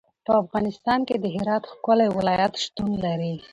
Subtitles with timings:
[0.25, 3.33] په افغانستان کې د هرات ښکلی ولایت شتون لري.